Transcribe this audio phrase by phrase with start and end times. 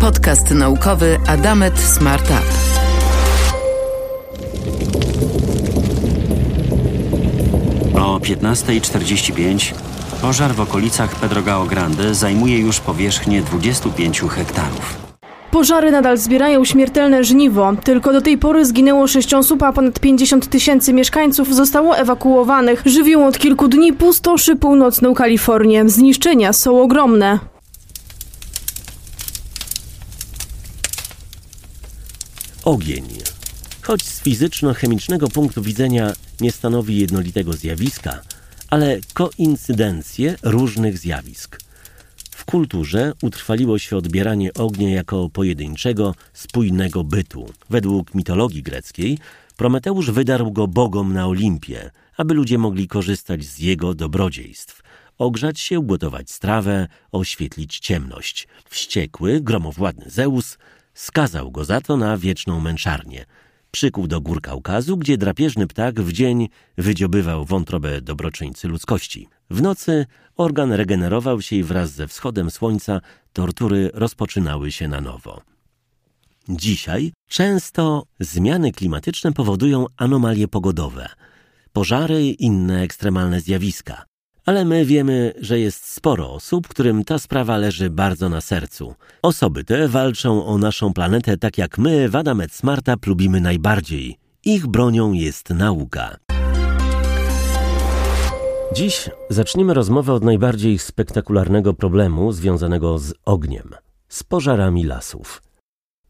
[0.00, 2.42] Podcast naukowy Adamet Smart Up.
[8.00, 9.74] O 15.45
[10.22, 14.96] pożar w okolicach Pedrogao Grande zajmuje już powierzchnię 25 hektarów.
[15.50, 17.72] Pożary nadal zbierają śmiertelne żniwo.
[17.84, 22.82] Tylko do tej pory zginęło 6 osób, a ponad 50 tysięcy mieszkańców zostało ewakuowanych.
[22.84, 25.88] Żywią od kilku dni pustoszy północną Kalifornię.
[25.88, 27.55] Zniszczenia są ogromne.
[32.66, 33.04] Ogień.
[33.82, 38.22] Choć z fizyczno-chemicznego punktu widzenia nie stanowi jednolitego zjawiska,
[38.70, 41.60] ale koincydencje różnych zjawisk.
[42.30, 47.52] W kulturze utrwaliło się odbieranie ognia jako pojedynczego, spójnego bytu.
[47.70, 49.18] Według mitologii greckiej
[49.56, 54.82] Prometeusz wydarł go bogom na Olimpie, aby ludzie mogli korzystać z jego dobrodziejstw.
[55.18, 58.48] Ogrzać się, ugotować strawę, oświetlić ciemność.
[58.68, 60.58] Wściekły, gromowładny Zeus
[60.96, 63.24] skazał go za to na wieczną męczarnię.
[63.70, 66.48] Przykuł do gór Kaukazu, gdzie drapieżny ptak w dzień
[66.78, 69.28] wydziobywał wątrobę dobroczyńcy ludzkości.
[69.50, 70.06] W nocy
[70.36, 73.00] organ regenerował się i wraz ze wschodem słońca
[73.32, 75.42] tortury rozpoczynały się na nowo.
[76.48, 81.08] Dzisiaj często zmiany klimatyczne powodują anomalie pogodowe,
[81.72, 84.04] pożary i inne ekstremalne zjawiska.
[84.46, 88.94] Ale my wiemy, że jest sporo osób, którym ta sprawa leży bardzo na sercu.
[89.22, 94.18] Osoby te walczą o naszą planetę tak jak my w Adamet Smarta lubimy najbardziej.
[94.44, 96.16] Ich bronią jest nauka.
[98.74, 103.70] Dziś zaczniemy rozmowę od najbardziej spektakularnego problemu związanego z ogniem
[104.08, 105.42] z pożarami lasów.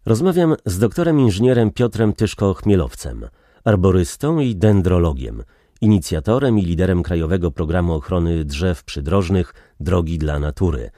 [0.07, 3.29] Rozmawiam z doktorem inżynierem Piotrem Tyszko-Chmielowcem,
[3.65, 5.43] arborystą i dendrologiem,
[5.81, 10.91] inicjatorem i liderem Krajowego Programu Ochrony Drzew Przydrożnych Drogi dla Natury,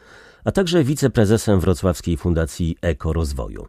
[0.45, 3.67] a także wiceprezesem Wrocławskiej Fundacji Ekorozwoju.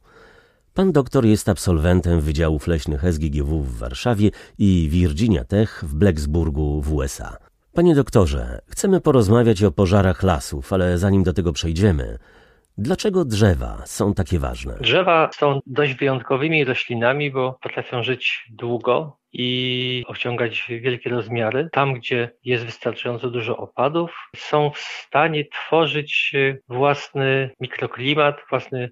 [0.73, 6.94] Pan doktor jest absolwentem Wydziałów Leśnych SGGW w Warszawie i Virginia Tech w Blacksburgu w
[6.94, 7.38] USA.
[7.73, 12.17] Panie doktorze, chcemy porozmawiać o pożarach lasów, ale zanim do tego przejdziemy,
[12.78, 14.78] dlaczego drzewa są takie ważne?
[14.81, 21.69] Drzewa są dość wyjątkowymi roślinami, bo potrafią żyć długo i osiągać wielkie rozmiary.
[21.72, 26.34] Tam, gdzie jest wystarczająco dużo opadów, są w stanie tworzyć
[26.67, 28.91] własny mikroklimat, własny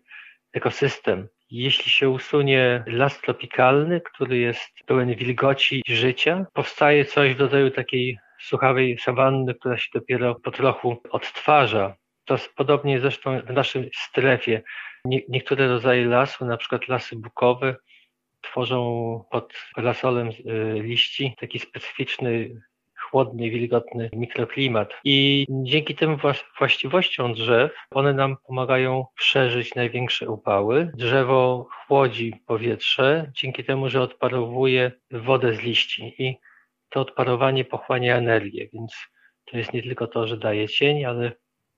[0.54, 1.28] ekosystem.
[1.52, 7.72] Jeśli się usunie las tropikalny, który jest pełen wilgoci i życia, powstaje coś w rodzaju
[7.72, 11.96] takiej suchawej sawanny, która się dopiero po trochu odtwarza.
[12.26, 14.62] To podobnie zresztą w naszej strefie.
[15.06, 17.76] Nie, niektóre rodzaje lasu, na przykład lasy bukowe,
[18.52, 20.30] tworzą pod parasolem
[20.74, 22.62] liści taki specyficzny,
[23.00, 24.94] chłodny, wilgotny mikroklimat.
[25.04, 26.18] I dzięki tym
[26.60, 30.92] właściwościom drzew one nam pomagają przeżyć największe upały.
[30.96, 36.38] Drzewo chłodzi powietrze dzięki temu, że odparowuje wodę z liści i
[36.90, 38.96] to odparowanie pochłania energię, więc
[39.46, 41.32] to jest nie tylko to, że daje cień, ale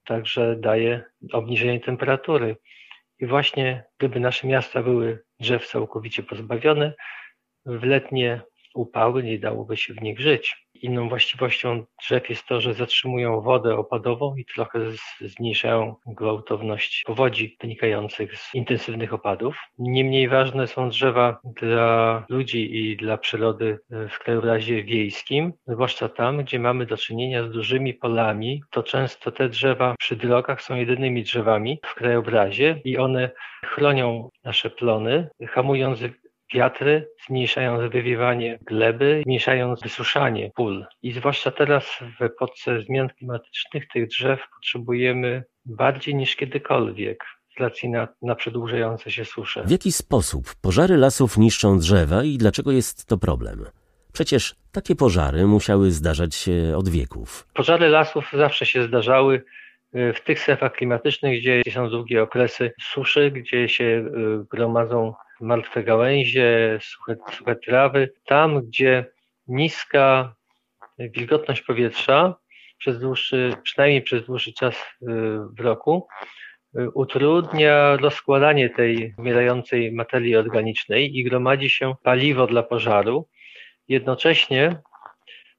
[0.06, 1.04] także daje
[1.34, 2.56] obniżenie temperatury.
[3.20, 6.94] I właśnie gdyby nasze miasta były drzew całkowicie pozbawione,
[7.66, 8.42] w letnie
[8.80, 10.70] upały nie dałoby się w nich żyć.
[10.74, 14.80] Inną właściwością drzew jest to, że zatrzymują wodę opadową i trochę
[15.22, 19.58] zmniejszają gwałtowność powodzi wynikających z intensywnych opadów.
[19.78, 26.60] Niemniej ważne są drzewa dla ludzi i dla przyrody w krajobrazie wiejskim, zwłaszcza tam, gdzie
[26.60, 31.80] mamy do czynienia z dużymi polami, to często te drzewa przy drogach są jedynymi drzewami
[31.86, 33.32] w krajobrazie i one
[33.66, 36.00] chronią nasze plony, hamując
[36.54, 40.86] wiatry, zmniejszając wywiewanie gleby, zmniejszając wysuszanie pól.
[41.02, 41.86] I zwłaszcza teraz
[42.20, 47.24] w epoce zmian klimatycznych tych drzew potrzebujemy bardziej niż kiedykolwiek
[47.58, 49.64] z racji na, na przedłużające się susze.
[49.64, 53.66] W jaki sposób pożary lasów niszczą drzewa i dlaczego jest to problem?
[54.14, 57.48] Przecież takie pożary musiały zdarzać się od wieków.
[57.54, 59.44] Pożary lasów zawsze się zdarzały
[59.94, 64.06] w tych strefach klimatycznych, gdzie są długie okresy suszy, gdzie się
[64.52, 69.06] gromadzą martwe gałęzie, suche, suche trawy, tam gdzie
[69.48, 70.36] niska
[71.00, 72.36] wilgotność powietrza
[72.78, 75.06] przez dłuższy, przynajmniej przez dłuższy czas y,
[75.58, 76.08] w roku,
[76.80, 83.28] y, utrudnia rozkładanie tej umierającej materii organicznej i gromadzi się paliwo dla pożaru.
[83.88, 84.82] Jednocześnie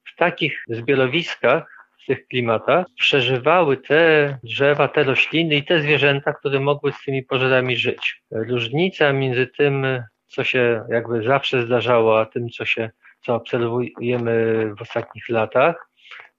[0.04, 6.60] w takich zbiorowiskach w tych klimatach przeżywały te drzewa, te rośliny i te zwierzęta, które
[6.60, 8.22] mogły z tymi pożarami żyć.
[8.30, 9.86] Różnica między tym,
[10.26, 15.90] co się jakby zawsze zdarzało, a tym, co się, co obserwujemy w ostatnich latach,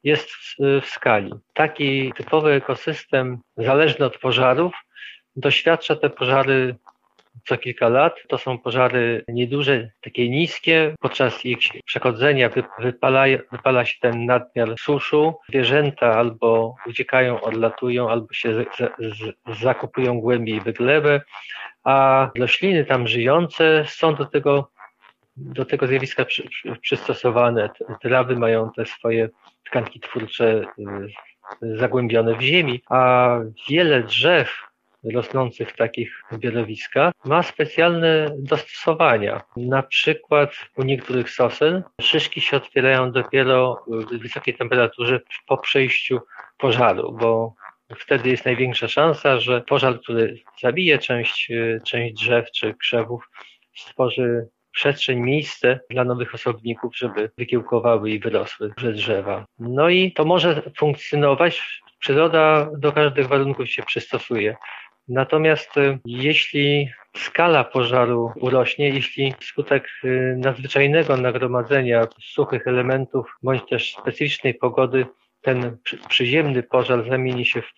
[0.04, 1.34] jest w, w skali.
[1.54, 4.74] Taki typowy ekosystem, zależny od pożarów,
[5.36, 6.76] doświadcza te pożary
[7.46, 8.16] co kilka lat.
[8.28, 10.96] To są pożary nieduże, takie niskie.
[11.00, 12.50] Podczas ich przechodzenia
[12.80, 15.34] wypala, wypala się ten nadmiar suszu.
[15.50, 18.66] Zwierzęta albo uciekają, odlatują, albo się z,
[19.58, 21.22] z, głębiej w glebę,
[21.84, 24.72] a rośliny tam żyjące są do tego
[25.38, 27.70] do tego zjawiska przy, przy, przystosowane.
[28.02, 29.30] Trawy mają te swoje
[29.66, 30.64] tkanki twórcze
[31.64, 33.30] y, zagłębione w ziemi, a
[33.70, 34.71] wiele drzew
[35.04, 39.42] rosnących w takich zbiorowiskach ma specjalne dostosowania.
[39.58, 46.20] Na przykład u niektórych sosen szyszki się otwierają dopiero w wysokiej temperaturze po przejściu
[46.58, 47.54] pożaru, bo
[47.98, 51.52] wtedy jest największa szansa, że pożar, który zabije część,
[51.86, 53.30] część drzew czy krzewów,
[53.76, 59.46] stworzy przestrzeń, miejsce dla nowych osobników, żeby wykiełkowały i wyrosły duże drzewa.
[59.60, 61.82] No i to może funkcjonować.
[62.00, 64.56] Przyroda do każdych warunków się przystosuje.
[65.12, 73.94] Natomiast y, jeśli skala pożaru urośnie, jeśli wskutek y, nadzwyczajnego nagromadzenia suchych elementów bądź też
[73.94, 75.06] specyficznej pogody
[75.42, 75.78] ten
[76.10, 77.74] przyziemny pożar zamieni się w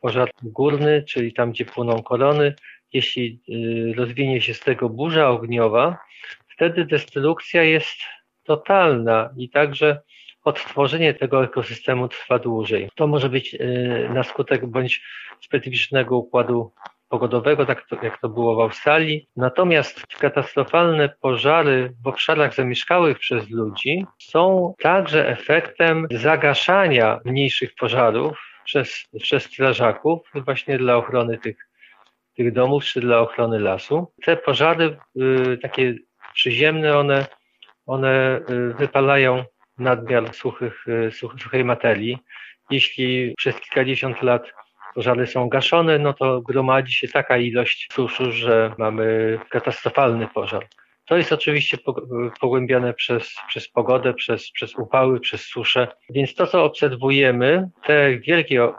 [0.00, 2.54] pożar górny, czyli tam, gdzie płoną korony,
[2.92, 5.98] jeśli y, rozwinie się z tego burza ogniowa,
[6.54, 7.96] wtedy destrukcja jest
[8.44, 10.00] totalna i także
[10.48, 12.90] odtworzenie tego ekosystemu trwa dłużej.
[12.94, 15.02] To może być y, na skutek bądź
[15.40, 16.72] specyficznego układu
[17.08, 19.28] pogodowego, tak to, jak to było w Australii.
[19.36, 29.04] Natomiast katastrofalne pożary w obszarach zamieszkałych przez ludzi są także efektem zagaszania mniejszych pożarów przez,
[29.20, 31.68] przez strażaków właśnie dla ochrony tych,
[32.36, 34.12] tych domów czy dla ochrony lasu.
[34.24, 35.94] Te pożary y, takie
[36.34, 37.26] przyziemne, one,
[37.86, 39.44] one y, wypalają
[39.78, 42.18] nadmiar suchych, y, suchej materii.
[42.70, 44.52] Jeśli przez kilkadziesiąt lat
[44.94, 50.66] pożary są gaszone, no to gromadzi się taka ilość suszu, że mamy katastrofalny pożar.
[51.06, 51.78] To jest oczywiście
[52.40, 55.88] pogłębiane przez, przez pogodę, przez, przez upały, przez suszę.
[56.10, 58.70] Więc to, co obserwujemy, te wielkie y,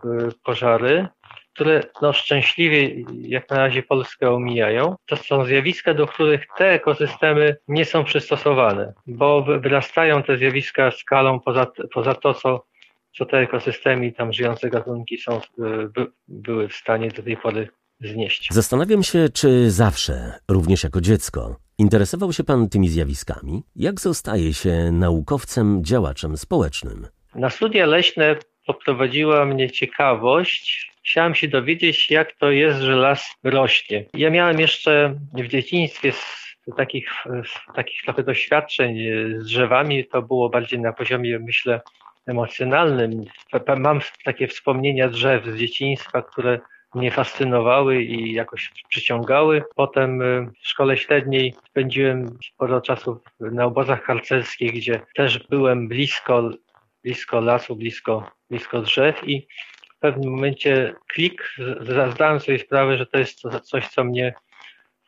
[0.44, 1.08] pożary,
[1.60, 2.90] które no, szczęśliwie
[3.22, 8.94] jak na razie Polskę omijają, to są zjawiska, do których te ekosystemy nie są przystosowane,
[9.08, 12.66] bo wyrastają te zjawiska skalą poza, poza to, co,
[13.18, 15.42] co te ekosystemy i tam żyjące gatunki są, y,
[15.94, 17.70] by, były w stanie do tej pory
[18.02, 18.48] znieść.
[18.52, 23.64] Zastanawiam się, czy zawsze, również jako dziecko, interesował się Pan tymi zjawiskami?
[23.76, 27.08] Jak zostaje się naukowcem, działaczem społecznym?
[27.36, 28.36] Na studia leśne
[28.66, 30.90] poprowadziła mnie ciekawość.
[31.10, 34.06] Chciałem się dowiedzieć, jak to jest, że las rośnie.
[34.14, 36.14] Ja miałem jeszcze w dzieciństwie
[36.78, 37.10] takich,
[37.76, 38.98] takich trochę doświadczeń
[39.38, 40.06] z drzewami.
[40.06, 41.82] To było bardziej na poziomie, myślę,
[42.28, 43.26] emocjonalnym.
[43.78, 46.60] Mam takie wspomnienia drzew z dzieciństwa, które
[46.96, 49.64] mnie fascynowały i jakoś przyciągały.
[49.76, 50.20] Potem
[50.62, 56.50] w szkole średniej spędziłem sporo czasu na obozach harcerskich, gdzie też byłem blisko
[57.04, 59.48] blisko lasu, blisko, blisko drzew i
[60.00, 61.56] w pewnym momencie klik,
[62.12, 64.34] zdałem sobie sprawę, że to jest coś, co mnie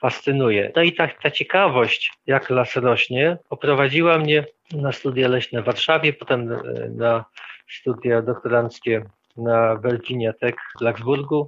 [0.02, 0.72] fascynuje.
[0.76, 6.14] No i ta, ta ciekawość, jak las rośnie, poprowadziła mnie na studia leśne w Warszawie,
[6.14, 6.58] potem e,
[6.90, 7.26] na
[7.70, 9.06] studia doktoranckie
[9.38, 11.48] na Virginia Tech w Blacksburgu,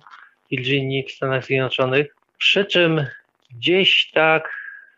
[0.51, 2.15] Virginii w Stanach Zjednoczonych.
[2.37, 3.05] Przy czym
[3.51, 4.49] gdzieś tak,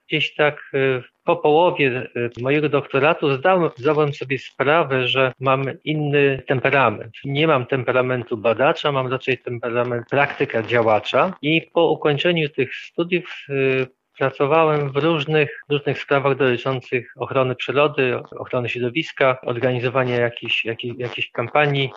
[0.07, 6.43] gdzieś tak e, po połowie e, mojego doktoratu zdałem, zdałem sobie sprawę, że mam inny
[6.47, 7.13] temperament.
[7.25, 13.85] Nie mam temperamentu badacza, mam raczej temperament praktyka działacza i po ukończeniu tych studiów e,
[14.17, 21.89] Pracowałem w różnych, różnych sprawach dotyczących ochrony przyrody, ochrony środowiska, organizowania jakichś, jakichś, jakichś kampanii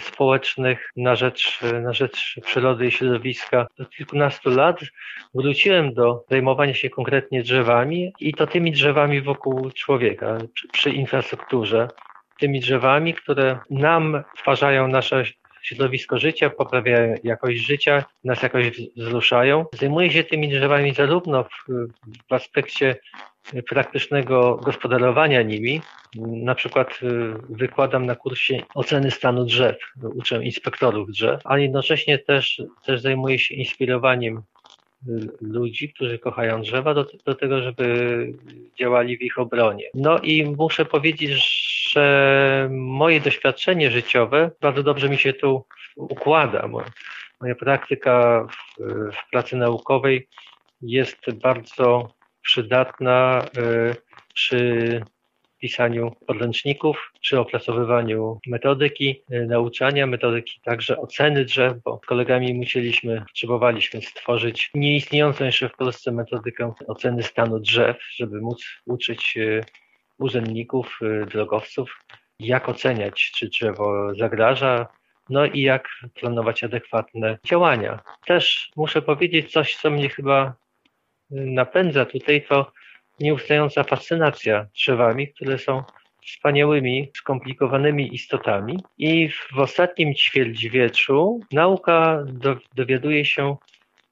[0.00, 3.66] społecznych na rzecz, na rzecz przyrody i środowiska.
[3.80, 4.80] Od kilkunastu lat
[5.34, 11.88] wróciłem do zajmowania się konkretnie drzewami i to tymi drzewami wokół człowieka, przy, przy infrastrukturze.
[12.38, 15.24] Tymi drzewami, które nam stwarzają nasze
[15.62, 19.66] środowisko życia, poprawiają jakość życia, nas jakoś wzruszają.
[19.72, 21.48] Zajmuję się tymi drzewami zarówno w,
[22.28, 22.96] w aspekcie
[23.68, 25.80] praktycznego gospodarowania nimi.
[26.16, 27.06] Na przykład y,
[27.48, 33.54] wykładam na kursie oceny stanu drzew, uczę inspektorów drzew, a jednocześnie też, też zajmuję się
[33.54, 34.42] inspirowaniem
[35.40, 38.32] ludzi, którzy kochają drzewa, do, do tego, żeby
[38.78, 39.84] działali w ich obronie.
[39.94, 41.30] No i muszę powiedzieć,
[41.92, 45.64] że moje doświadczenie życiowe bardzo dobrze mi się tu
[45.96, 46.68] układa.
[47.40, 50.28] Moja praktyka w, w pracy naukowej
[50.82, 53.94] jest bardzo przydatna y,
[54.34, 55.02] przy
[55.60, 63.20] pisaniu podręczników, przy opracowywaniu metodyki y, nauczania, metodyki także oceny drzew, bo z kolegami musieliśmy,
[63.20, 69.64] potrzebowaliśmy stworzyć nieistniejącą jeszcze w Polsce metodykę oceny stanu drzew, żeby móc uczyć y,
[70.18, 72.04] urzędników, y, drogowców,
[72.38, 74.86] jak oceniać, czy drzewo zagraża,
[75.28, 78.00] no i jak planować adekwatne działania.
[78.26, 80.54] Też muszę powiedzieć coś, co mnie chyba
[81.30, 82.72] napędza tutaj, to
[83.20, 85.82] nieustająca fascynacja drzewami, które są
[86.26, 88.78] wspaniałymi, skomplikowanymi istotami.
[88.98, 93.56] I w ostatnim ćwierćwieczu nauka do, dowiaduje się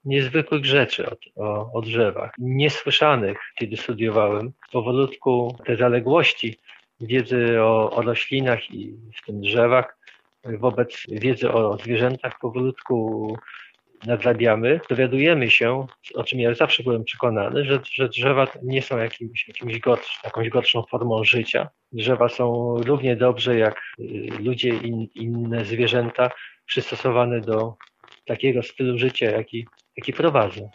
[0.05, 4.51] niezwykłych rzeczy o, o, o drzewach, niesłyszanych, kiedy studiowałem.
[4.71, 6.57] Powolutku te zaległości
[7.01, 9.97] wiedzy o, o roślinach i w tym drzewach
[10.43, 13.37] wobec wiedzy o zwierzętach powolutku
[14.05, 19.47] nadrabiamy, dowiadujemy się, o czym ja zawsze byłem przekonany, że, że drzewa nie są jakimś,
[19.47, 21.69] jakimś gorsz, jakąś gorszą formą życia.
[21.91, 24.03] Drzewa są równie dobrze jak y,
[24.39, 26.29] ludzie i inne zwierzęta
[26.65, 27.75] przystosowane do
[28.25, 30.69] takiego stylu życia, jaki, jaki prowadzą.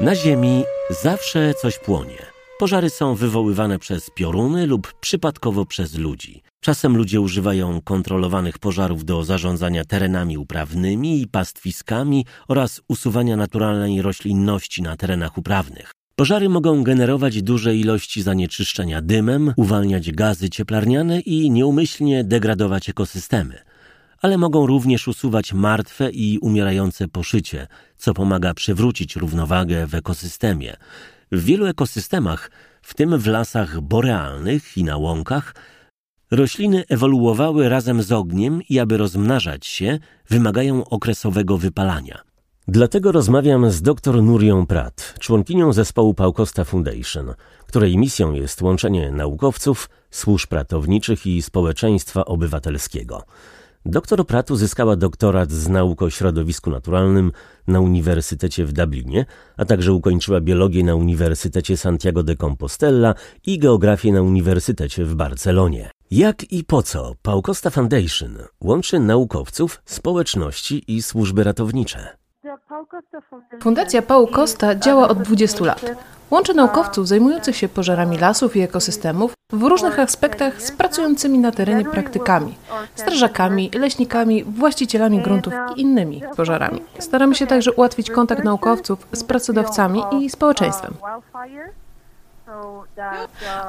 [0.00, 2.33] Na Ziemi zawsze coś płonie.
[2.64, 6.42] Pożary są wywoływane przez pioruny lub przypadkowo przez ludzi.
[6.60, 14.82] Czasem ludzie używają kontrolowanych pożarów do zarządzania terenami uprawnymi i pastwiskami oraz usuwania naturalnej roślinności
[14.82, 15.90] na terenach uprawnych.
[16.16, 23.58] Pożary mogą generować duże ilości zanieczyszczenia dymem, uwalniać gazy cieplarniane i nieumyślnie degradować ekosystemy.
[24.20, 27.66] Ale mogą również usuwać martwe i umierające poszycie,
[27.96, 30.76] co pomaga przywrócić równowagę w ekosystemie.
[31.34, 32.50] W wielu ekosystemach,
[32.82, 35.54] w tym w lasach borealnych i na łąkach,
[36.30, 39.98] rośliny ewoluowały razem z ogniem i aby rozmnażać się,
[40.30, 42.22] wymagają okresowego wypalania.
[42.68, 47.34] Dlatego rozmawiam z dr Nurią Prat, członkinią zespołu Paukosta Foundation,
[47.66, 53.22] której misją jest łączenie naukowców, służb ratowniczych i społeczeństwa obywatelskiego–
[53.86, 57.32] Doktor Pratt uzyskała doktorat z nauk o środowisku naturalnym
[57.66, 59.26] na Uniwersytecie w Dublinie,
[59.56, 63.14] a także ukończyła biologię na Uniwersytecie Santiago de Compostela
[63.46, 65.90] i geografię na Uniwersytecie w Barcelonie.
[66.10, 72.16] Jak i po co Pau Costa Foundation łączy naukowców, społeczności i służby ratownicze?
[73.62, 75.84] Fundacja Paul Costa działa od 20 lat.
[76.34, 81.84] Łączy naukowców zajmujących się pożarami lasów i ekosystemów w różnych aspektach z pracującymi na terenie
[81.84, 82.54] praktykami,
[82.94, 86.82] strażakami, leśnikami, właścicielami gruntów i innymi pożarami.
[86.98, 90.94] Staramy się także ułatwić kontakt naukowców z pracodawcami i społeczeństwem.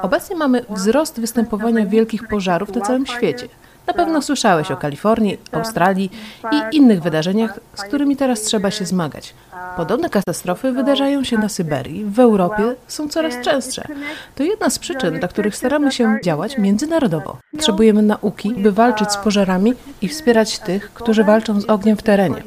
[0.02, 3.48] Obecnie mamy wzrost występowania wielkich pożarów na całym świecie.
[3.86, 6.10] Na pewno słyszałeś o Kalifornii, Australii
[6.52, 9.34] i innych wydarzeniach, z którymi teraz trzeba się zmagać.
[9.76, 13.88] Podobne katastrofy wydarzają się na Syberii, w Europie są coraz częstsze.
[14.34, 17.38] To jedna z przyczyn, dla których staramy się działać międzynarodowo.
[17.52, 22.42] Potrzebujemy nauki, by walczyć z pożarami i wspierać tych, którzy walczą z ogniem w terenie.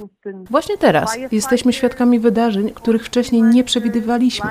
[0.50, 4.50] Właśnie teraz jesteśmy świadkami wydarzeń, których wcześniej nie przewidywaliśmy.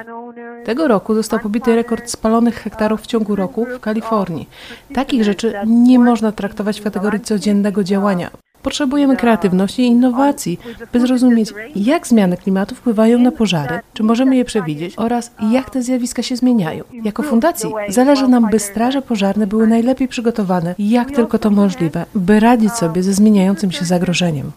[0.68, 4.48] Tego roku został pobity rekord spalonych hektarów w ciągu roku w Kalifornii.
[4.94, 8.30] Takich rzeczy nie można traktować w kategorii codziennego działania.
[8.62, 10.60] Potrzebujemy kreatywności i innowacji,
[10.92, 15.82] by zrozumieć, jak zmiany klimatu wpływają na pożary, czy możemy je przewidzieć oraz jak te
[15.82, 16.84] zjawiska się zmieniają.
[17.04, 22.40] Jako fundacji zależy nam, by straże pożarne były najlepiej przygotowane, jak tylko to możliwe, by
[22.40, 24.50] radzić sobie ze zmieniającym się zagrożeniem.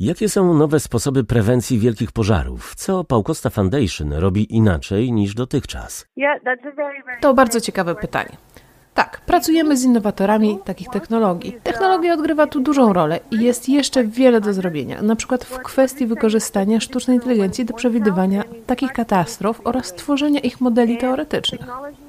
[0.00, 2.74] Jakie są nowe sposoby prewencji wielkich pożarów?
[2.74, 6.06] Co Paukosta Foundation robi inaczej niż dotychczas?
[7.20, 8.36] To bardzo ciekawe pytanie.
[8.94, 11.58] Tak, pracujemy z innowatorami takich technologii.
[11.62, 16.06] Technologia odgrywa tu dużą rolę i jest jeszcze wiele do zrobienia, na przykład w kwestii
[16.06, 21.60] wykorzystania sztucznej inteligencji do przewidywania takich katastrof oraz tworzenia ich modeli teoretycznych.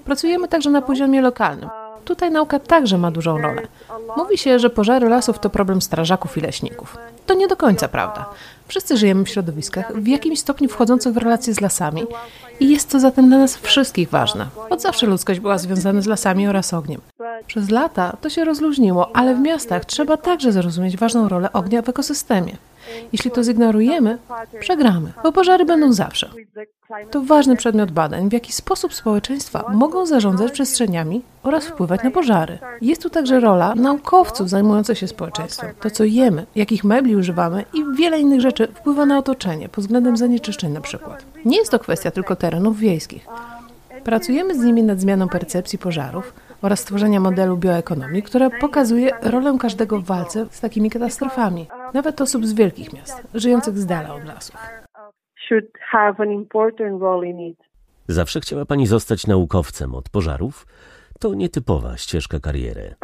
[0.05, 1.69] Pracujemy także na poziomie lokalnym.
[2.09, 3.61] Tutaj nauka także ma dużą rolę.
[4.17, 6.97] Mówi się, że pożary lasów to problem strażaków i leśników.
[7.25, 8.25] To nie do końca prawda.
[8.67, 12.03] Wszyscy żyjemy w środowiskach w jakimś stopniu wchodzących w relacje z lasami
[12.59, 14.47] i jest to zatem dla nas wszystkich ważne.
[14.69, 17.01] Od zawsze ludzkość była związana z lasami oraz ogniem.
[17.47, 21.89] Przez lata to się rozluźniło, ale w miastach trzeba także zrozumieć ważną rolę ognia w
[21.89, 22.57] ekosystemie.
[23.11, 24.17] Jeśli to zignorujemy,
[24.59, 26.29] przegramy, bo pożary będą zawsze.
[27.11, 32.59] To ważny przedmiot badań, w jaki sposób społeczeństwa mogą zarządzać przestrzeniami oraz wpływać na pożary.
[32.81, 35.69] Jest tu także rola naukowców zajmujących się społeczeństwem.
[35.81, 40.17] To, co jemy, jakich mebli używamy i wiele innych rzeczy wpływa na otoczenie pod względem
[40.17, 41.25] zanieczyszczeń na przykład.
[41.45, 43.27] Nie jest to kwestia tylko terenów wiejskich.
[44.03, 49.99] Pracujemy z nimi nad zmianą percepcji pożarów oraz stworzenia modelu bioekonomii, która pokazuje rolę każdego
[49.99, 54.55] w walce z takimi katastrofami, nawet osób z wielkich miast, żyjących z dala od lasów.
[58.07, 60.65] Zawsze chciała pani zostać naukowcem od pożarów?
[61.19, 62.95] To nietypowa ścieżka kariery.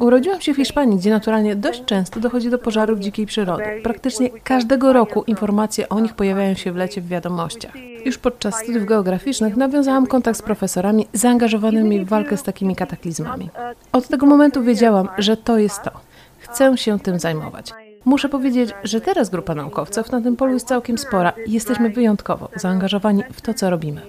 [0.00, 3.64] Urodziłam się w Hiszpanii, gdzie naturalnie dość często dochodzi do pożarów dzikiej przyrody.
[3.82, 7.72] Praktycznie każdego roku informacje o nich pojawiają się w lecie w wiadomościach.
[8.04, 13.50] Już podczas studiów geograficznych nawiązałam kontakt z profesorami zaangażowanymi w walkę z takimi kataklizmami.
[13.92, 15.90] Od tego momentu wiedziałam, że to jest to.
[16.38, 17.85] Chcę się tym zajmować.
[18.06, 22.48] Muszę powiedzieć, że teraz grupa naukowców na tym polu jest całkiem spora i jesteśmy wyjątkowo
[22.54, 24.00] zaangażowani w to, co robimy.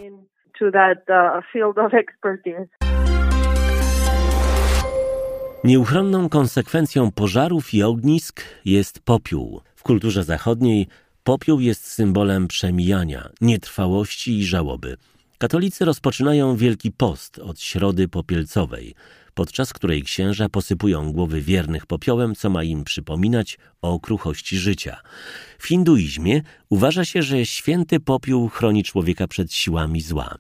[5.64, 9.62] Nieuchronną konsekwencją pożarów i ognisk jest popiół.
[9.76, 10.88] W kulturze zachodniej
[11.24, 14.98] popiół jest symbolem przemijania, nietrwałości i żałoby.
[15.38, 18.96] Katolicy rozpoczynają Wielki Post od Środy Popielcowej,
[19.38, 25.02] podczas której księża posypują głowy wiernych popiołem, co ma im przypominać o kruchości życia.
[25.60, 30.36] W hinduizmie uważa się, że święty popiół chroni człowieka przed siłami zła.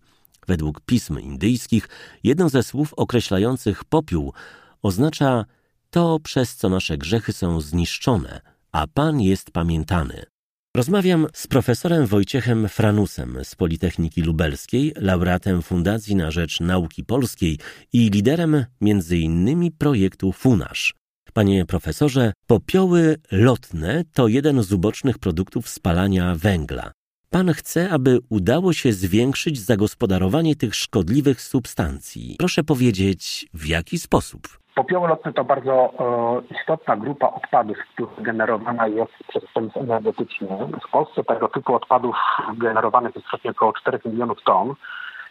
[0.48, 1.90] Według pism indyjskich
[2.24, 4.34] jedno ze słów określających popiół
[4.82, 5.46] oznacza
[5.90, 10.37] to, przez co nasze grzechy są zniszczone, a Pan jest pamiętany.
[10.78, 17.60] Rozmawiam z profesorem Wojciechem Franusem z Politechniki Lubelskiej, laureatem Fundacji na Rzecz Nauki Polskiej
[17.94, 19.72] i liderem m.in.
[19.78, 20.92] projektu FUNASZ.
[21.34, 26.92] Panie profesorze, popioły lotne to jeden z ubocznych produktów spalania węgla.
[27.30, 32.36] Pan chce, aby udało się zwiększyć zagospodarowanie tych szkodliwych substancji.
[32.40, 34.60] Proszę powiedzieć, w jaki sposób?
[34.78, 40.48] Popioły lotne to bardzo e, istotna grupa odpadów, która generowana jest przez przemysł energetyczny.
[40.88, 42.16] W Polsce tego typu odpadów
[42.58, 44.74] generowanych jest przeciętnie około 4 milionów ton.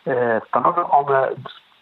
[0.06, 1.28] E, stanowią one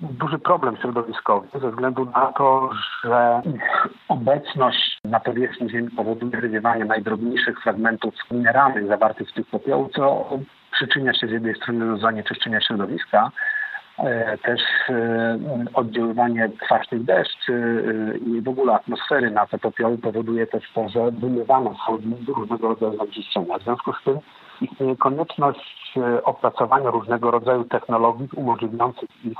[0.01, 2.71] duży problem środowiskowy ze względu na to,
[3.05, 9.91] że ich obecność na powierzchni Ziemi powoduje wywiewanie najdrobniejszych fragmentów mineralnych zawartych w tych popiołach,
[9.97, 10.29] co
[10.73, 13.31] przyczynia się z jednej strony do zanieczyszczenia środowiska,
[14.43, 15.39] też e,
[15.75, 17.85] oddziaływanie kwaśnych deszczy
[18.15, 21.99] e, i w ogóle atmosfery na te popioły powoduje też to, że wymywane są
[22.37, 23.59] różnego rodzaju zanieczyszczenia.
[23.59, 24.19] W związku z tym
[24.61, 29.39] istnieje konieczność opracowania różnego rodzaju technologii umożliwiających ich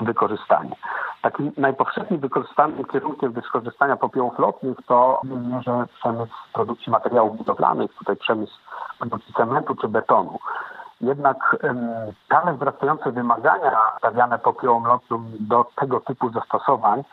[0.00, 0.76] wykorzystanie.
[1.22, 5.20] Takim najpowszechniej wykorzystanym kierunkiem wykorzystania popiołów lotnych to
[5.66, 8.54] że przemysł produkcji materiałów budowlanych, tutaj przemysł
[8.98, 10.38] produkcji cementu czy betonu.
[11.04, 11.56] Jednak
[12.24, 17.04] stale wzrastające wymagania stawiane popiołom lotnym do tego typu zastosowań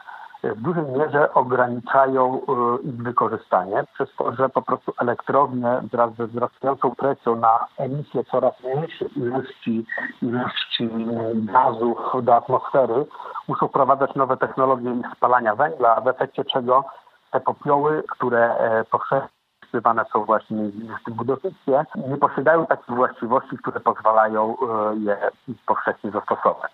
[0.44, 6.16] e, w dużej mierze ograniczają e, ich wykorzystanie, przez to, że po prostu elektrownie wraz
[6.16, 9.86] ze wzrastającą presją na emisję coraz mniejszej ilości,
[10.22, 10.90] ilości
[11.34, 13.06] gazów do atmosfery
[13.48, 16.84] muszą wprowadzać nowe technologie spalania węgla, w efekcie czego
[17.32, 19.41] te popioły, które e, powszechnie
[19.72, 20.58] wykorzystywane są właśnie
[21.02, 25.18] w tym budownictwie, nie posiadają takich właściwości, które pozwalają e, je
[25.66, 26.72] powszechnie zastosować.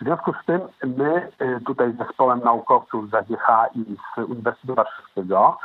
[0.00, 0.60] W związku z tym
[0.98, 5.58] my e, tutaj z zespołem naukowców z AGH i z Uniwersytetu Warszawskiego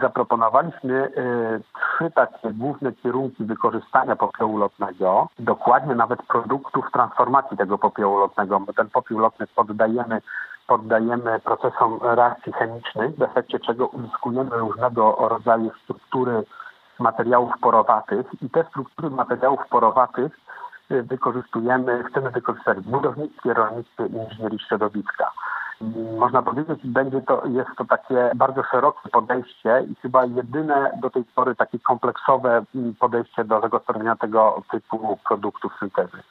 [0.00, 1.10] zaproponowaliśmy e,
[1.60, 8.72] trzy takie główne kierunki wykorzystania popiołu lotnego, dokładnie nawet produktów transformacji tego popiołu lotnego, bo
[8.72, 10.20] ten popiół lotny poddajemy
[10.66, 16.42] poddajemy procesom reakcji chemicznych, w efekcie czego uzyskujemy różnego rodzaju struktury
[16.98, 20.32] materiałów porowatych i te struktury materiałów porowatych
[20.90, 25.30] y, wykorzystujemy, chcemy wykorzystać w budownictwie, rolnictwie i inżynierii środowiska.
[26.18, 31.24] Można powiedzieć, będzie to, jest to takie bardzo szerokie podejście i chyba jedyne do tej
[31.24, 36.22] pory takie kompleksowe mm, podejście do zagospodarowania tego typu produktów syntezy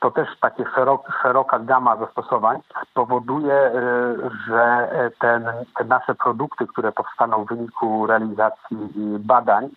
[0.00, 2.58] to też takie szerok, szeroka gama zastosowań
[2.94, 3.72] powoduje, e,
[4.46, 5.44] że ten,
[5.78, 8.76] te nasze produkty, które powstaną w wyniku realizacji
[9.18, 9.68] badań,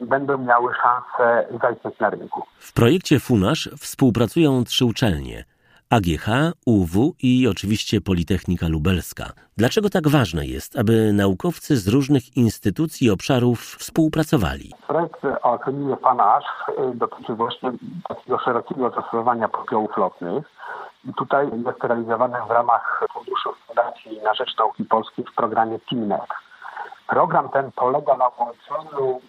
[0.00, 2.42] będą miały szansę zaistnieć na rynku.
[2.58, 5.44] W projekcie FUNASZ współpracują trzy uczelnie–
[5.96, 6.26] AGH,
[6.66, 9.24] UW i oczywiście Politechnika Lubelska.
[9.56, 14.72] Dlaczego tak ważne jest, aby naukowcy z różnych instytucji i obszarów współpracowali?
[14.88, 17.72] Projekt o akroninie PANASZ y, dotyczy właśnie
[18.08, 20.44] takiego szerokiego zastosowania popiołów lotnych.
[21.04, 26.30] I tutaj jest realizowany w ramach Funduszu Fundacji na Rzecz Nauki Polskiej w programie TIMNET.
[27.06, 29.20] Program ten polega na łączeniu,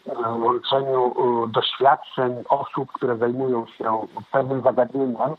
[0.46, 1.14] łączeniu
[1.46, 5.36] y, doświadczeń osób, które zajmują się pewnym zagadnieniem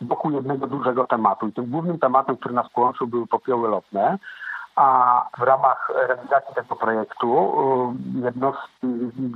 [0.00, 1.46] wokół jednego dużego tematu.
[1.46, 4.18] I tym głównym tematem, który nas połączył, były popioły lotne.
[4.76, 7.54] A w ramach realizacji tego projektu
[8.16, 8.86] y, jednostki,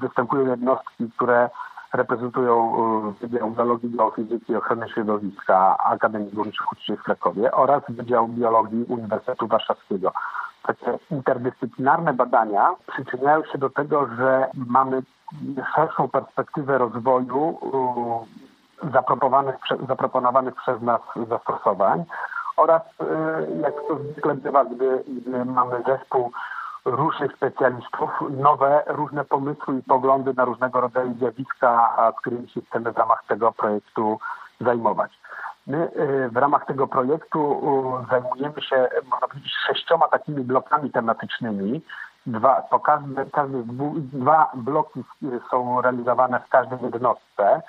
[0.01, 1.51] występują jednostki, które
[1.93, 2.73] reprezentują
[3.21, 9.47] Wydział Biologii, Geofizyki i Ochrony Środowiska Akademii Górniczych Uczniów w Krakowie oraz Wydział Biologii Uniwersytetu
[9.47, 10.13] Warszawskiego.
[10.63, 15.03] Takie interdyscyplinarne badania przyczyniają się do tego, że mamy
[15.75, 17.59] szerszą perspektywę rozwoju
[19.89, 22.05] zaproponowanych, przez nas zastosowań
[22.57, 22.83] oraz
[23.63, 26.33] jak to zwykle bywa, gdy, gdy mamy zespół
[26.85, 32.99] różnych specjalistów, nowe, różne pomysły i poglądy na różnego rodzaju zjawiska, którymi się chcemy w
[32.99, 34.19] ramach tego projektu
[34.61, 35.21] zajmować.
[35.67, 35.91] My
[36.33, 37.63] w ramach tego projektu
[38.11, 41.83] zajmujemy się, można powiedzieć, sześcioma takimi blokami tematycznymi.
[42.27, 43.63] Dwa, po każdy, każdy
[43.97, 45.05] dwa bloki
[45.51, 47.63] są realizowane w każdej jednostce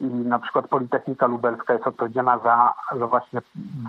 [0.00, 3.40] i na przykład Politechnika Lubelska jest odpowiedzialna za, za właśnie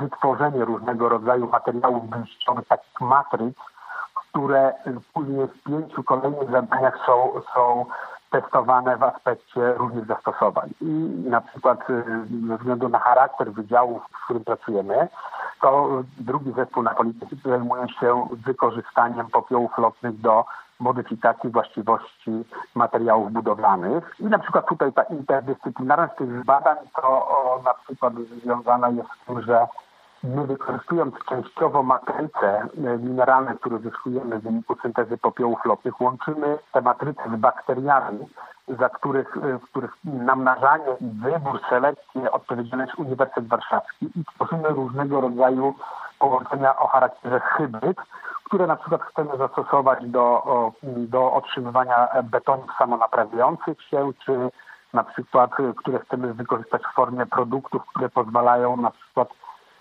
[0.02, 3.56] wytworzenie różnego rodzaju materiałów wyjściowych, takich matryc,
[4.16, 4.74] które
[5.14, 7.86] później w pięciu kolejnych zadaniach są, są
[8.32, 10.70] testowane w aspekcie różnych zastosowań.
[10.82, 10.86] I
[11.30, 11.80] na przykład
[12.48, 15.08] ze względu na charakter wydziału, w którym pracujemy,
[15.62, 15.90] to
[16.20, 20.46] drugi zespół na Politechnice zajmuje się wykorzystaniem popiołów lotnych do
[20.80, 22.32] modyfikacji właściwości
[22.76, 24.16] materiałów budowlanych.
[24.20, 29.26] I na przykład tutaj ta interdyscyplinarność tych badań to o, na przykład związana jest z
[29.26, 29.68] tym, że
[30.24, 32.68] my wykorzystując częściowo matryce
[33.00, 38.20] mineralne, które zyskujemy w wyniku syntezy popiołów lotnych, łączymy te matryce z bakteriami,
[38.68, 44.70] za których, e, w których namnażanie i wybór, selekcję odpowiedzialny jest Uniwersytet Warszawski i tworzymy
[44.70, 45.76] różnego rodzaju
[46.20, 47.98] połączenia o charakterze hybryd,
[48.44, 50.44] które na przykład chcemy zastosować do,
[50.84, 54.50] do otrzymywania betonów samonaprawiających się, czy
[54.96, 59.30] na przykład, które chcemy wykorzystać w formie produktów, które pozwalają na przykład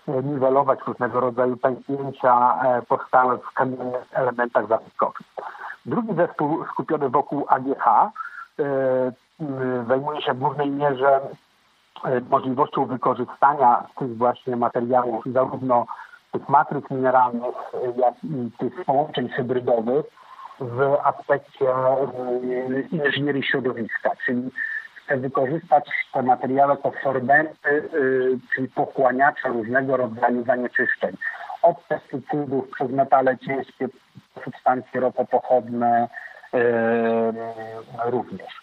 [0.07, 5.27] e, niwelować różnego rodzaju pęknięcia e, powstałe w kamiennych elementach zabytkowych.
[5.85, 8.11] Drugi zespół skupiony wokół AGH e,
[9.87, 11.21] zajmuje się w głównej mierze
[12.29, 15.85] możliwością wykorzystania tych właśnie materiałów zarówno
[16.39, 17.55] tych matryc mineralnych,
[17.97, 20.05] jak i tych połączeń hybrydowych
[20.59, 21.65] w aspekcie
[22.91, 24.51] inżynierii środowiska, czyli
[24.95, 31.17] chcę wykorzystać te materiały jako sorbenty, y, czyli pochłaniacze różnego rodzaju zanieczyszczeń.
[31.61, 33.87] Od pestycydów przez metale ciężkie,
[34.43, 36.07] substancje ropopochodne
[36.53, 36.57] y,
[38.05, 38.61] również.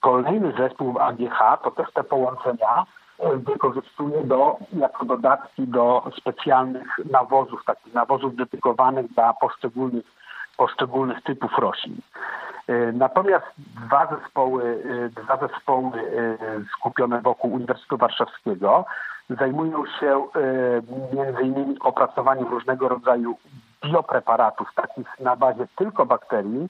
[0.00, 2.86] Kolejny zespół AGH to też te połączenia
[3.34, 10.04] wykorzystuje do, jako dodatki do specjalnych nawozów, takich nawozów dedykowanych dla poszczególnych,
[10.56, 11.96] poszczególnych typów roślin.
[12.68, 13.46] E, natomiast
[13.86, 16.36] dwa zespoły, e, dwa zespoły e,
[16.76, 18.84] skupione wokół Uniwersytetu Warszawskiego
[19.38, 20.26] zajmują się
[21.12, 23.36] między innymi opracowaniem różnego rodzaju
[23.84, 26.68] biopreparatów, takich na bazie tylko bakterii,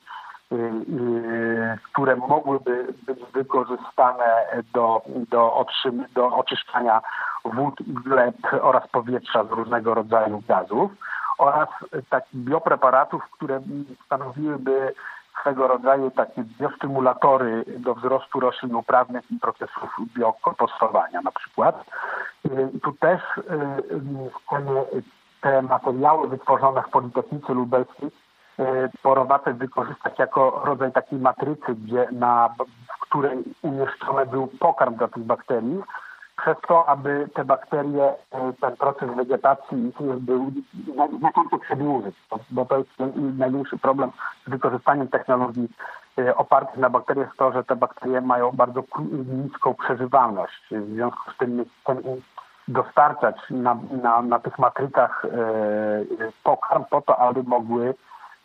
[1.92, 7.00] które mogłyby być wykorzystane do, do, otrzym, do oczyszczania
[7.44, 10.90] wód gleb oraz powietrza z różnego rodzaju gazów
[11.38, 11.68] oraz
[12.10, 13.60] takich biopreparatów, które
[14.06, 14.94] stanowiłyby
[15.40, 21.84] swego rodzaju takie biostymulatory do wzrostu roślin uprawnych i procesów biokompostowania na przykład.
[22.46, 23.20] Y, tu też
[25.40, 28.10] te materiały wytworzone w Politechnice Lubelskiej
[28.60, 32.48] E, porowate wykorzystać jako rodzaj takiej matrycy, gdzie na,
[32.96, 35.82] w której umieszczony był pokarm dla tych bakterii,
[36.36, 40.52] przez to, aby te bakterie, e, ten proces wegetacji był
[41.18, 42.14] znacząco przedłużyć,
[42.50, 42.90] bo to jest
[43.38, 44.10] największy problem
[44.46, 45.68] z wykorzystaniem technologii
[46.18, 48.82] e, opartych na bakteriach to, że te bakterie mają bardzo
[49.44, 50.62] niską przeżywalność.
[50.70, 51.64] W związku z tym
[52.68, 55.26] dostarczać na, na, na tych matrycach
[56.44, 57.94] pokarm po to, aby mogły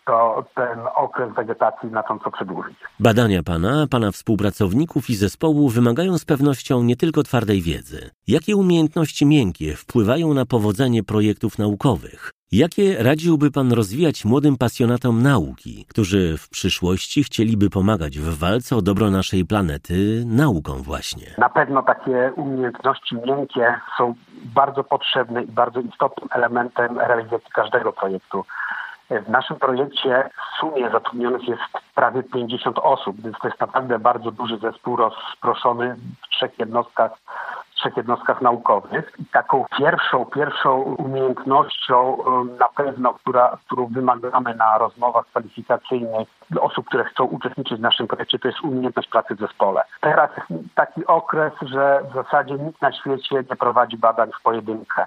[0.05, 2.77] to ten okres wegetacji znacząco przedłużyć.
[2.99, 8.09] Badania pana, pana współpracowników i zespołu wymagają z pewnością nie tylko twardej wiedzy.
[8.27, 12.31] Jakie umiejętności miękkie wpływają na powodzenie projektów naukowych?
[12.51, 18.81] Jakie radziłby Pan rozwijać młodym pasjonatom nauki, którzy w przyszłości chcieliby pomagać w walce o
[18.81, 21.27] dobro naszej planety nauką właśnie?
[21.37, 24.13] Na pewno takie umiejętności miękkie są
[24.45, 28.45] bardzo potrzebne i bardzo istotnym elementem realizacji każdego projektu.
[29.09, 31.61] W naszym projekcie w sumie zatrudnionych jest
[31.95, 37.11] prawie 50 osób, więc to jest naprawdę bardzo duży zespół rozproszony w trzech jednostkach,
[37.75, 39.13] trzech jednostkach naukowych.
[39.19, 42.17] I taką pierwszą, pierwszą umiejętnością
[42.59, 46.27] na pewno, która, którą wymagamy na rozmowach kwalifikacyjnych
[46.59, 49.83] osób, które chcą uczestniczyć w naszym projekcie, to jest umiejętność pracy w zespole.
[50.01, 50.29] Teraz
[50.75, 55.05] taki okres, że w zasadzie nikt na świecie nie prowadzi badań w pojedynkę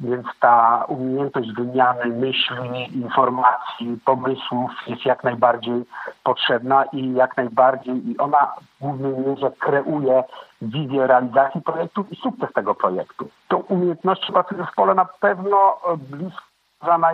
[0.00, 5.84] więc ta umiejętność wymiany myśli, informacji, pomysłów jest jak najbardziej
[6.24, 10.24] potrzebna i jak najbardziej i ona w głównej mierze kreuje
[10.62, 13.28] wizję realizacji projektu i sukces tego projektu.
[13.48, 15.76] Tą umiejętnością pracy w zespole na pewno
[16.10, 16.42] bliska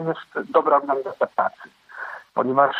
[0.06, 1.68] jest dobra organizacja pracy
[2.34, 2.76] ponieważ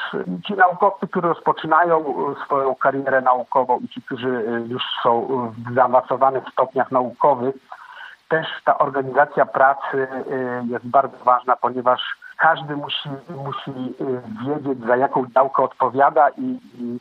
[0.47, 2.05] ci naukowcy, którzy rozpoczynają
[2.45, 5.27] swoją karierę naukową i ci, którzy już są
[5.59, 7.55] w zaawansowanych stopniach naukowych,
[8.29, 12.01] też ta organizacja pracy y, jest bardzo ważna, ponieważ
[12.39, 13.09] każdy musi,
[13.45, 16.99] musi y, wiedzieć, za jaką działkę odpowiada i, i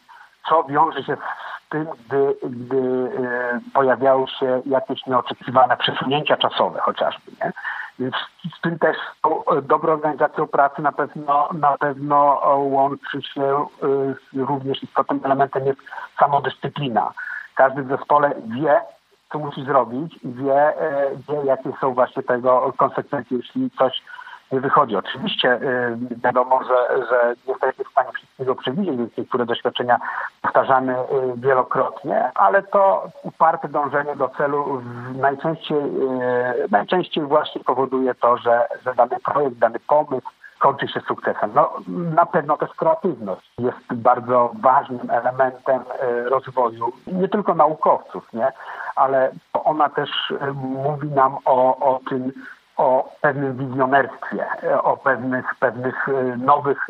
[0.49, 7.31] co wiąże się z tym, gdy, gdy y, pojawiają się jakieś nieoczekiwane przesunięcia czasowe chociażby.
[7.41, 7.51] Nie?
[7.99, 8.15] Więc
[8.57, 8.97] z tym też
[9.63, 13.65] dobrą organizacją pracy na pewno, na pewno łączy się
[14.33, 15.79] również istotnym elementem jest
[16.19, 17.11] samodyscyplina.
[17.55, 18.81] Każdy w zespole wie,
[19.33, 24.03] co musi zrobić i wie, e, wie jakie są właśnie tego konsekwencje, jeśli coś
[24.51, 24.95] nie wychodzi.
[24.95, 25.59] Oczywiście e,
[26.23, 29.97] wiadomo, że, że nie jesteśmy w stanie wszystkiego przewidzieć, więc niektóre doświadczenia
[30.41, 34.81] powtarzamy e, wielokrotnie, ale to uparte dążenie do celu
[35.15, 35.77] najczęściej,
[36.71, 40.29] najczęściej właśnie powoduje to, że, że dany projekt, dany pomysł
[40.63, 41.51] kończy się sukcesem.
[41.55, 45.79] No, na pewno też kreatywność jest bardzo ważnym elementem
[46.25, 48.51] rozwoju nie tylko naukowców, nie?
[48.95, 50.09] ale ona też
[50.41, 52.31] e, mówi nam o, o tym,
[52.77, 56.87] o pewnym wizjonerstwie, e, o pewnych, pewnych e, nowych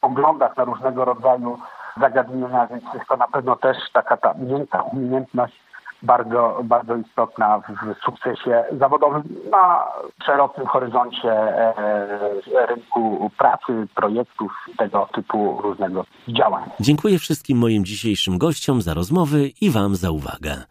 [0.00, 1.58] poglądach na różnego rodzaju
[2.00, 5.62] zagadnienia, więc jest to na pewno też taka ta miękka umiejętność
[6.02, 9.84] bardzo, bardzo istotna w sukcesie zawodowym na
[10.26, 11.32] szerokim horyzoncie
[12.68, 16.64] rynku pracy, projektów tego typu różnego działań.
[16.80, 20.64] Dziękuję wszystkim moim dzisiejszym gościom za rozmowy i Wam za uwagę.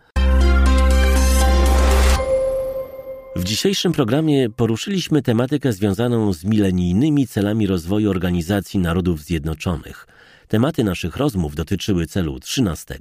[3.35, 10.07] W dzisiejszym programie poruszyliśmy tematykę związaną z milenijnymi celami rozwoju Organizacji Narodów Zjednoczonych.
[10.49, 12.99] Tematy naszych rozmów dotyczyły celu 13,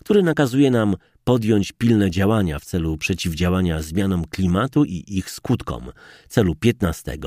[0.00, 5.92] który nakazuje nam podjąć pilne działania w celu przeciwdziałania zmianom klimatu i ich skutkom.
[6.28, 7.18] Celu 15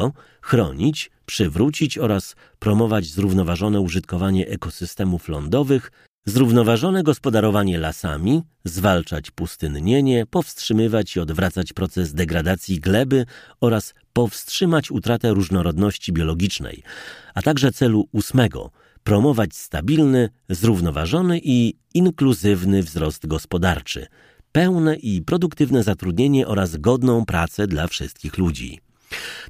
[0.41, 5.91] chronić, przywrócić oraz promować zrównoważone użytkowanie ekosystemów lądowych
[6.25, 13.25] Zrównoważone gospodarowanie lasami, zwalczać pustynnienie, powstrzymywać i odwracać proces degradacji gleby
[13.61, 16.83] oraz powstrzymać utratę różnorodności biologicznej,
[17.33, 18.71] a także celu ósmego
[19.03, 24.07] promować stabilny, zrównoważony i inkluzywny wzrost gospodarczy,
[24.51, 28.79] pełne i produktywne zatrudnienie oraz godną pracę dla wszystkich ludzi.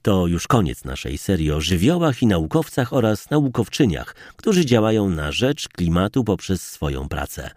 [0.01, 5.67] To już koniec naszej serii o żywiołach i naukowcach oraz naukowczyniach, którzy działają na rzecz
[5.67, 7.51] klimatu poprzez swoją pracę.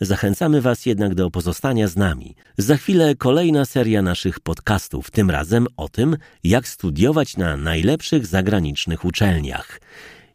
[0.00, 2.34] Zachęcamy Was jednak do pozostania z nami.
[2.58, 9.04] Za chwilę kolejna seria naszych podcastów, tym razem o tym, jak studiować na najlepszych zagranicznych
[9.04, 9.80] uczelniach.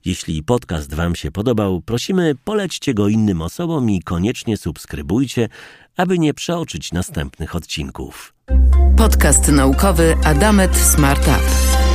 [0.05, 5.49] Jeśli podcast Wam się podobał, prosimy polećcie go innym osobom i koniecznie subskrybujcie,
[5.97, 8.33] aby nie przeoczyć następnych odcinków.
[8.97, 11.90] Podcast naukowy Adamet Smart Up.